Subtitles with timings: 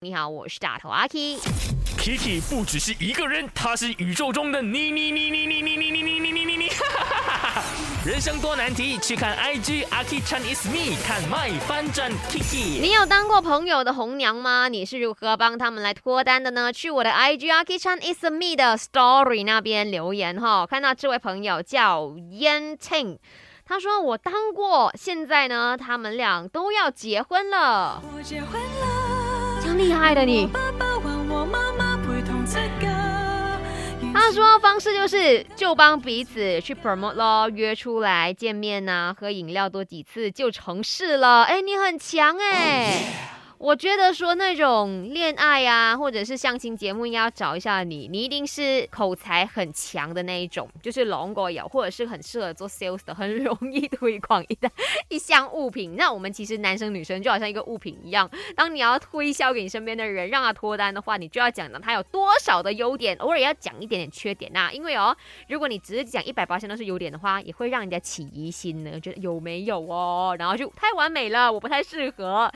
[0.00, 1.38] 你好，我是大头阿 K。
[1.98, 6.68] Kiki 不只是一个人，他是宇宙中的你你你你你你你你你你你你你，
[8.06, 12.80] 人生多难题，去看 IG 阿 K Chan is me，看麦翻转 Kiki。
[12.80, 14.68] 你有当过朋友的红娘吗？
[14.68, 16.72] 你是如何帮他们来脱单的呢？
[16.72, 20.64] 去我的 IG 阿 K Chan is me 的 Story 那边留言哈。
[20.64, 23.18] 看到这位朋友叫燕庆，
[23.64, 29.17] 他说我当过，现在呢，他们俩都要结婚了，我结婚了，
[29.68, 30.46] 超厉害的你。
[30.46, 32.88] 爸爸问我妈妈陪同出嫁。
[34.14, 41.42] 他说方式就是就帮彼此去 promote 咯，约出来见面呐、喝饮料多几次就成事了。
[41.44, 43.17] 哎，你很强哎。
[43.58, 54.70] 我觉得说那种恋爱啊，或者是相亲节目，应该要找一下你，你一定是口才很强的那一种，就是龙果有，或者是很适合做 sales 的，很容易推广一单
[55.08, 55.96] 一箱物品。
[55.96, 65.16] 那我们其实男生女生就好像一个物品一样，当你要推销给你身边的人，让他脱单的话，你就要讲到他有多少的优点，偶尔也要讲一点点缺点呐、因为哦，
[65.48, 72.46] 如果你只是讲一百八都是优点的话，也会让人家起疑心呢，觉得有没有哦，然后就太完美了，我不太适合。